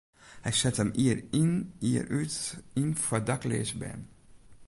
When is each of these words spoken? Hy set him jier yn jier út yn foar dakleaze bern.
Hy 0.45 0.51
set 0.59 0.79
him 0.79 0.89
jier 0.99 1.19
yn 1.41 1.51
jier 1.87 2.07
út 2.19 2.35
yn 2.81 2.91
foar 3.03 3.23
dakleaze 3.27 3.75
bern. 3.81 4.01